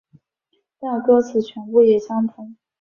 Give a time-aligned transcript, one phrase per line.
[0.79, 2.55] 但歌词全部也相同。